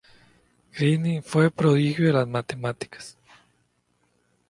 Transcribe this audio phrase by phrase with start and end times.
[0.73, 3.19] Greene fue un prodigio de las matemáticas.